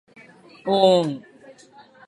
[0.65, 1.23] おーん